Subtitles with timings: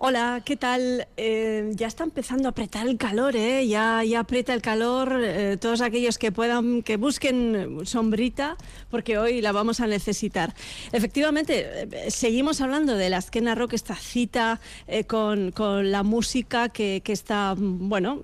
[0.00, 1.08] Hola, ¿qué tal?
[1.16, 3.66] Eh, ya está empezando a apretar el calor, ¿eh?
[3.66, 5.20] Ya, ya aprieta el calor.
[5.24, 8.56] Eh, todos aquellos que puedan, que busquen sombrita,
[8.92, 10.54] porque hoy la vamos a necesitar.
[10.92, 14.60] Efectivamente, eh, seguimos hablando de la Esquena Rock, esta cita
[15.08, 15.52] con,
[15.90, 18.20] la música que, está, bueno,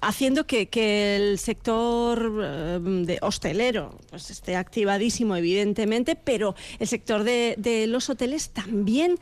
[0.00, 0.66] haciendo que,
[1.16, 9.18] el sector de hostelero pues esté activadísimo, evidentemente, pero el sector de los hoteles también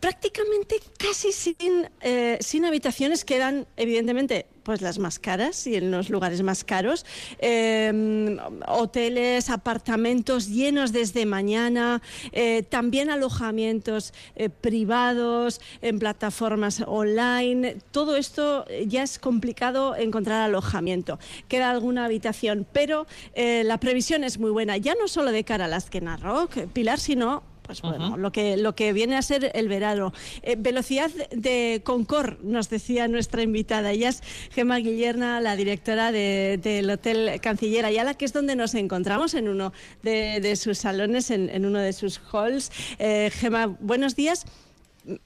[0.00, 6.10] prácticamente casi sin, eh, sin habitaciones quedan, evidentemente, pues las más caras y en los
[6.10, 7.06] lugares más caros.
[7.38, 17.78] Em, hoteles, apartamentos llenos desde mañana, eh, también alojamientos eh, privados en plataformas online.
[17.92, 21.18] Todo esto ya es complicado encontrar alojamiento.
[21.48, 25.68] Queda alguna habitación, pero la previsión es muy buena, ya no solo de cara a
[25.68, 29.68] las Kena Rock, Pilar, sino pues bueno, lo, que, lo que viene a ser el
[29.68, 30.14] verano.
[30.40, 33.92] Eh, velocidad de Concord, nos decía nuestra invitada.
[33.92, 39.34] Ella es Gema Guillerna, la directora del Hotel Canciller Ayala, que es donde nos encontramos
[39.34, 42.72] en uno de, sus salones, en, uno de sus halls.
[42.98, 44.46] Eh, Gema, buenos días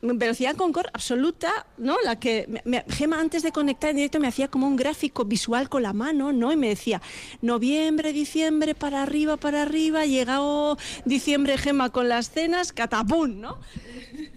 [0.01, 1.97] velocidad Concord absoluta, ¿no?
[2.05, 5.83] La que Gema antes de conectar en directo me hacía como un gráfico visual con
[5.83, 6.53] la mano, ¿no?
[6.53, 7.03] Y me decía,
[7.41, 13.59] noviembre, diciembre, para arriba, para arriba, llegado diciembre Gema con las cenas, catapum, ¿no?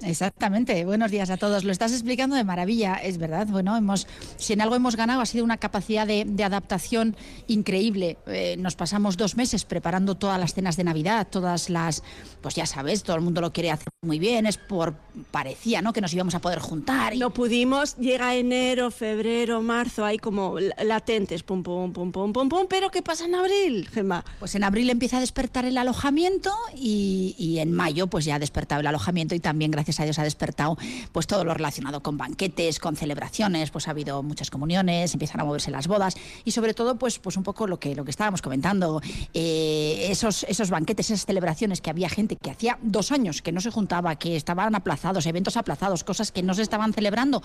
[0.01, 0.85] Exactamente.
[0.85, 1.63] Buenos días a todos.
[1.63, 3.47] Lo estás explicando de maravilla, es verdad.
[3.47, 4.07] Bueno, hemos,
[4.38, 7.16] si en algo hemos ganado ha sido una capacidad de, adaptación
[7.47, 8.17] increíble.
[8.27, 12.03] Eh, nos pasamos dos meses preparando todas las cenas de Navidad, todas las,
[12.41, 14.45] pues ya sabes, todo el mundo lo quiere hacer muy bien.
[14.45, 14.95] Es por
[15.36, 15.94] parecía, ¿no?
[15.94, 17.16] Que nos íbamos a poder juntar.
[17.16, 17.95] No pudimos.
[17.97, 22.66] Llega enero, febrero, marzo, hay como latentes, pum, pum, pum, pum, pum, pum.
[22.69, 24.25] Pero ¿qué pasa en abril, Gemma?
[24.39, 28.39] Pues en abril empieza a despertar el alojamiento y, y en mayo, pues ya ha
[28.39, 30.78] despertado el alojamiento y también gracias gracias a Dios ha despertado
[31.11, 35.44] pues todo lo relacionado con banquetes, con celebraciones, pues ha habido muchas comuniones, empiezan a
[35.44, 38.41] moverse las bodas y sobre todo pues, pues un poco lo que, lo que estábamos
[38.41, 39.00] comentando,
[39.35, 43.62] eh, esos, esos banquetes, esas celebraciones que había gente que hacía dos años que no
[43.62, 47.41] se juntaba, que estaban aplazados, eventos aplazados, cosas que no se estaban celebrando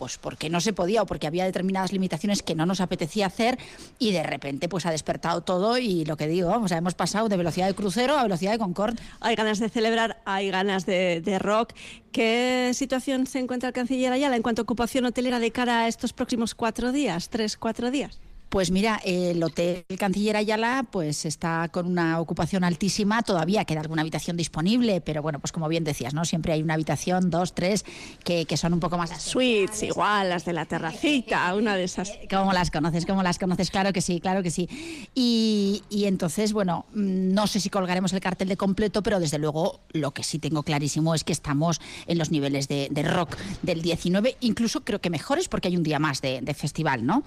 [0.00, 3.58] pues porque no se podía o porque había determinadas limitaciones que no nos apetecía hacer
[3.98, 7.36] y de repente pues ha despertado todo y lo que digo, vamos, hemos pasado de
[7.36, 8.96] velocidad de crucero a velocidad de Concorde.
[9.20, 11.74] Hay ganas de celebrar, hay ganas de, de rock.
[12.12, 15.88] ¿Qué situación se encuentra el canciller Ayala en cuanto a ocupación hotelera de cara a
[15.88, 18.18] estos próximos cuatro días, tres, cuatro días?
[18.50, 24.02] Pues mira, el Hotel Canciller Ayala pues está con una ocupación altísima, todavía queda alguna
[24.02, 26.24] habitación disponible, pero bueno, pues como bien decías, ¿no?
[26.24, 27.84] Siempre hay una habitación, dos, tres,
[28.24, 29.22] que, son un poco más...
[29.22, 32.10] Suites, igual, las de la terracita, una de esas.
[32.28, 33.06] ¿Cómo las conoces?
[33.06, 33.70] ¿Cómo las conoces?
[33.70, 34.68] Claro que sí, claro que sí.
[35.14, 39.78] Y, entonces, bueno, mm, no sé si colgaremos el cartel de completo, pero desde luego
[39.92, 44.38] lo que sí tengo clarísimo es que estamos en los niveles de, rock del 19,
[44.40, 47.22] incluso creo que mejores porque hay un día más de, de festival, ¿no?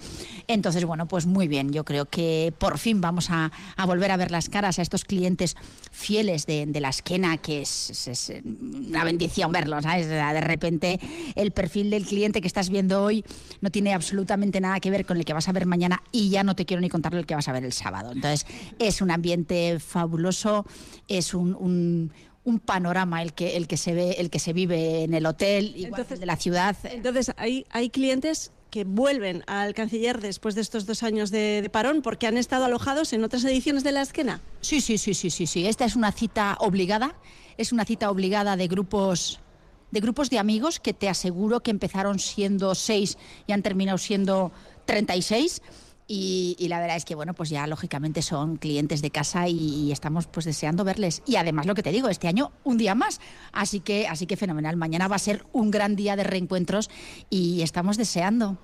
[0.48, 3.52] Entonces, bueno, pues pues muy bien, yo creo que por fin vamos a,
[3.86, 5.56] volver a ver las caras a estos clientes
[5.92, 10.08] fieles de, la esquena, que es, una bendición verlos, ¿sabes?
[10.08, 10.98] De repente
[11.36, 13.24] el perfil del cliente que estás viendo hoy
[13.60, 16.42] no tiene absolutamente nada que ver con el que vas a ver mañana y ya
[16.42, 18.10] no te quiero ni contar el que vas a ver el sábado.
[18.10, 18.44] Entonces
[18.80, 20.66] es un ambiente fabuloso,
[21.06, 22.10] es un,
[22.66, 26.18] panorama el que el que se ve el que se vive en el hotel entonces,
[26.20, 31.04] de la ciudad entonces hay hay clientes que vuelven al canciller después de estos dos
[31.04, 34.40] años de, parón porque han estado alojados en otras ediciones de la esquena.
[34.62, 35.68] Sí, sí, sí, sí, sí, sí.
[35.68, 37.14] Esta es una cita obligada,
[37.56, 39.38] es una cita obligada de grupos
[39.92, 44.50] de grupos de amigos que te aseguro que empezaron siendo seis y han terminado siendo
[44.86, 45.62] 36.
[45.62, 45.62] Y,
[46.06, 50.26] y, la verdad es que, bueno, pues ya lógicamente son clientes de casa y, estamos
[50.26, 51.22] pues deseando verles.
[51.26, 53.20] Y además lo que te digo, este año un día más.
[53.52, 54.76] Así que, así que fenomenal.
[54.76, 56.90] Mañana va a ser un gran día de reencuentros
[57.30, 58.58] y estamos deseando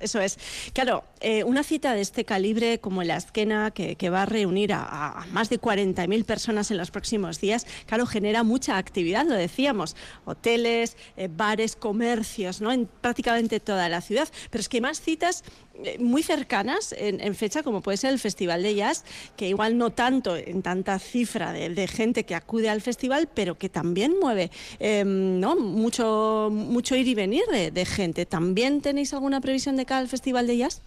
[0.00, 0.38] eso es.
[0.72, 5.26] Claro, eh, una cita de este calibre como la Esquena, que, va a reunir a,
[5.32, 10.96] más de 40.000 personas en los próximos días, claro, genera mucha actividad, lo decíamos, hoteles,
[11.16, 12.72] eh, bares, comercios, ¿no?
[12.72, 14.28] En prácticamente toda la ciudad.
[14.50, 15.44] Pero es que más citas
[15.84, 19.04] eh, muy cercanas en, fecha, como puede ser el Festival de Jazz,
[19.36, 23.68] que igual no tanto en tanta cifra de, gente que acude al festival, pero que
[23.68, 24.50] también mueve
[24.80, 25.56] em, ¿no?
[25.56, 28.26] mucho, mucho ir y venir de gente.
[28.26, 30.82] ¿También tenéis alguna previsión de cara al Festival de Jazz?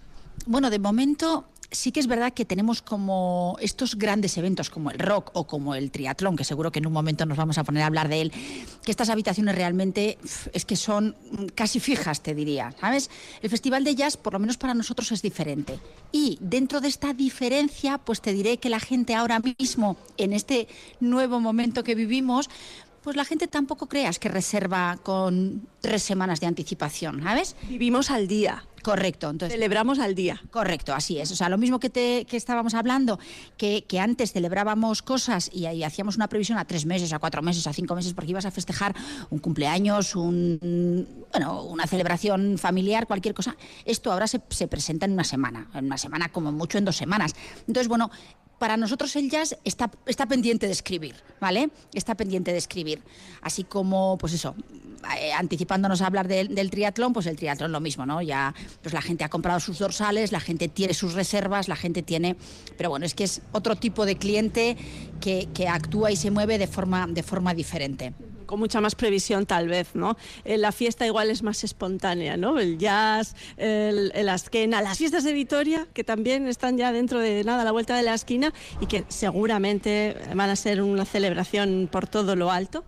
[0.45, 4.99] Bueno, de momento sí que es verdad que tenemos como estos grandes eventos como el
[4.99, 7.83] rock o como el triatlón, que seguro que en un momento nos vamos a poner
[7.83, 8.31] a hablar de él,
[8.83, 10.17] que estas habitaciones realmente
[10.53, 11.15] es que son
[11.55, 13.09] casi fijas, te diría, ¿sabes?
[13.41, 15.79] El Festival de Jazz, por lo menos para nosotros, es diferente.
[16.11, 20.67] Y dentro de esta diferencia, pues te diré que la gente ahora mismo, en este
[20.99, 22.49] nuevo momento que vivimos,
[23.01, 27.55] pues la gente tampoco creas que reserva con tres semanas de anticipación, ¿sabes?
[27.67, 28.63] Vivimos al día.
[28.83, 29.29] Correcto.
[29.29, 30.41] Entonces, Celebramos al día.
[30.49, 31.31] Correcto, así es.
[31.31, 33.19] O sea, lo mismo que, te, que estábamos hablando,
[33.57, 37.41] que, que antes celebrábamos cosas y, ahí hacíamos una previsión a tres meses, a cuatro
[37.41, 38.95] meses, a cinco meses, porque ibas a festejar
[39.29, 43.55] un cumpleaños, un, bueno, una celebración familiar, cualquier cosa.
[43.85, 46.95] Esto ahora se, se presenta en una semana, en una semana como mucho en dos
[46.95, 47.35] semanas.
[47.67, 48.09] Entonces, bueno,
[48.61, 51.71] para nosotros el jazz está, está pendiente de escribir, ¿vale?
[51.95, 53.01] Está pendiente de escribir.
[53.41, 54.53] Así como, pues eso,
[55.17, 58.21] eh, anticipándonos a hablar del, triatlón, pues el triatlón lo mismo, ¿no?
[58.21, 58.53] Ya
[58.83, 62.35] pues la gente ha comprado sus dorsales, la gente tiene sus reservas, la gente tiene...
[62.77, 64.77] Pero bueno, es que es otro tipo de cliente
[65.19, 68.13] que, que actúa y se mueve de forma, de forma diferente
[68.51, 70.17] con mucha más previsión tal vez, ¿no?
[70.43, 72.59] Eh, la fiesta igual es más espontánea, ¿no?
[72.59, 77.43] El jazz, el, el asquena, las fiestas de Vitoria, que también están ya dentro de
[77.43, 81.89] nada, a la vuelta de la esquina, y que seguramente van a ser una celebración
[81.91, 82.83] por todo lo alto.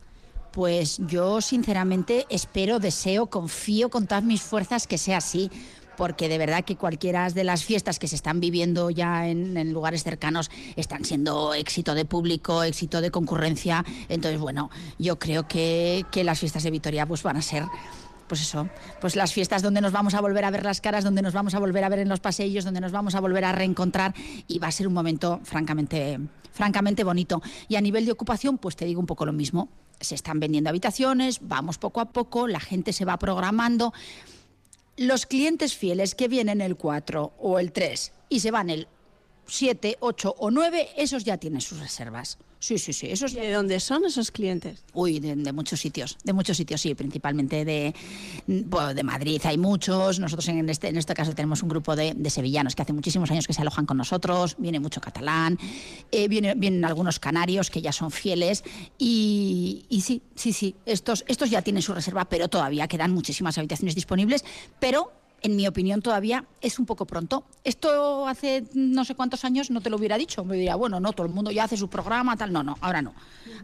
[0.52, 5.50] Pues yo sinceramente espero, deseo, confío con todas mis fuerzas que sea así
[5.98, 10.04] porque de verdad que cualquiera de las fiestas que se están viviendo ya en, lugares
[10.04, 13.86] cercanos están siendo éxito de público, éxito de concurrencia.
[14.10, 14.70] Entonces, bueno,
[15.00, 17.64] yo creo que, que las fiestas de Vitoria pues van a ser
[18.28, 18.70] pues eso,
[19.02, 21.54] pues las fiestas donde nos vamos a volver a ver las caras, donde nos vamos
[21.54, 24.14] a volver a ver en los pasillos, donde nos vamos a volver a reencontrar
[24.48, 26.20] y va a ser un momento francamente,
[26.52, 27.42] francamente bonito.
[27.68, 29.70] Y a nivel de ocupación, pues te digo un poco lo mismo.
[30.00, 33.94] Se están vendiendo habitaciones, vamos poco a poco, la gente se va programando.
[34.96, 38.88] Los clientes fieles que vienen el 4 o el 3 y se van el
[39.48, 42.38] 7, 8 o 9, esos ya tienen sus reservas.
[42.64, 43.08] Sí, sí, sí.
[43.08, 44.86] Esos ¿Y de dónde son esos clientes?
[44.94, 47.94] Uy, de, de, muchos sitios, de muchos sitios, sí, principalmente de,
[48.48, 50.18] bueno, de Madrid hay muchos.
[50.18, 53.30] Nosotros en este, en este caso tenemos un grupo de, de, sevillanos que hace muchísimos
[53.32, 55.60] años que se alojan con nosotros, viene mucho catalán,
[56.14, 58.64] eh, viene, vienen algunos canarios que ya son fieles
[58.98, 63.58] y, y sí, sí, sí, estos, estos ya tienen su reserva, pero todavía quedan muchísimas
[63.58, 64.46] habitaciones disponibles,
[64.80, 65.12] pero
[65.44, 67.44] en mi opinión, todavía es un poco pronto.
[67.64, 70.44] Esto hace no sé cuántos años no te lo hubiera dicho.
[70.46, 72.52] Me diría, bueno, no, todo el mundo ya hace su programa, tal.
[72.52, 73.14] No, no, ahora no.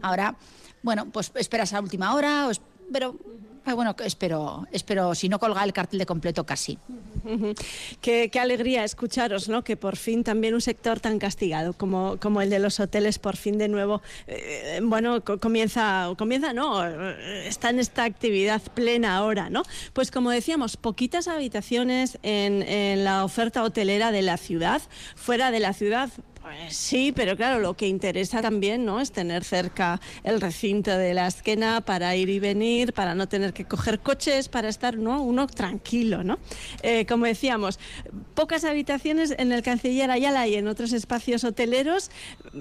[0.02, 0.36] Ahora,
[0.82, 2.48] bueno, pues esperas a última hora,
[2.92, 3.16] pero
[3.64, 6.78] bueno, espero, espero, si no colga el cartel de completo, casi.
[8.00, 9.62] Qué, alegría escucharos, ¿no?
[9.62, 13.36] Que por fin también un sector tan castigado como, como el de los hoteles, por
[13.36, 16.84] fin de nuevo, eh, bueno, comienza, comienza, no,
[17.44, 19.62] está en esta actividad plena ahora, ¿no?
[19.92, 24.82] Pues como decíamos, poquitas habitaciones en la oferta hotelera de la ciudad,
[25.14, 26.10] fuera de la ciudad,
[26.68, 29.00] sí, pero claro, lo que interesa también ¿no?
[29.00, 33.52] es tener cerca el recinto de la esquena para ir y venir, para no tener
[33.52, 35.22] que coger coches, para estar ¿no?
[35.22, 36.22] uno tranquilo.
[36.24, 36.38] ¿no?
[36.82, 37.78] Eh, como decíamos,
[38.34, 42.10] pocas habitaciones en el Canciller Ayala y en otros espacios hoteleros,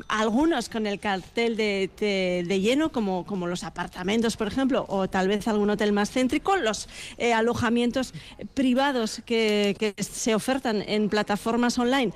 [0.08, 5.48] algunos con el cartel de, lleno, como, como los apartamentos, por ejemplo, o tal vez
[5.48, 6.88] algún hotel más céntrico, los
[7.18, 8.14] eh, alojamientos
[8.54, 12.14] privados que se ofertan en plataformas online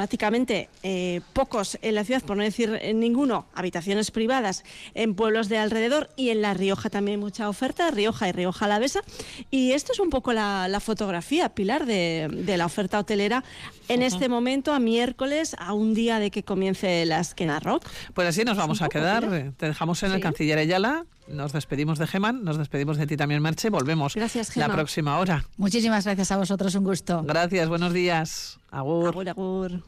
[0.00, 4.64] prácticamente eh, pocos en la ciudad, por no decir ninguno, habitaciones privadas
[4.94, 9.02] en pueblos de alrededor y en La Rioja también mucha oferta, Rioja y Rioja Alavesa.
[9.50, 13.44] Y esto es un poco la, la fotografía, Pilar, de, de, la oferta hotelera
[13.88, 14.06] en uh -huh.
[14.06, 17.84] este momento, a miércoles, a un día de que comience la Esquena Rock.
[18.14, 19.28] Pues así nos vamos a quedar.
[19.28, 19.52] Pilar.
[19.58, 20.14] Te dejamos en sí.
[20.14, 21.04] el Canciller Ayala.
[21.30, 23.70] Nos despedimos de Geman, nos despedimos de ti también, Merche.
[23.70, 25.44] Volvemos gracias, la próxima hora.
[25.56, 27.22] Muchísimas gracias a vosotros, un gusto.
[27.22, 28.58] Gracias, buenos días.
[28.70, 29.08] Agur.
[29.08, 29.82] Agur, agur.